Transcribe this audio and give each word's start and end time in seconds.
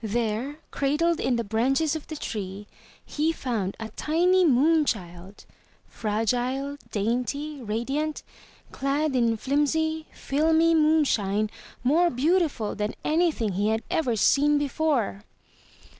There, 0.03 0.55
cradled 0.71 1.19
in 1.19 1.35
the 1.35 1.43
branches 1.43 1.95
of 1.95 2.07
the 2.07 2.15
tree, 2.15 2.65
he 3.05 3.31
found 3.31 3.77
a 3.79 3.89
tiny 3.89 4.43
moon 4.43 4.83
child, 4.83 5.45
fragile, 5.85 6.77
dainty, 6.89 7.61
radiant, 7.61 8.23
clad 8.71 9.15
in 9.15 9.37
flimsy, 9.37 10.07
filmy 10.11 10.73
moon 10.73 11.03
shine, 11.03 11.51
more 11.83 12.09
beautiful 12.09 12.73
than 12.73 12.95
anything 13.03 13.51
he 13.51 13.69
had 13.69 13.83
ever 13.91 14.15
seen 14.15 14.57
before. 14.57 15.21